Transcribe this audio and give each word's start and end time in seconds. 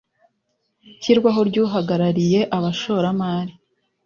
ishyirwaho 0.89 1.39
ry’uhagarariye 1.49 2.39
abashoramari 2.57 3.53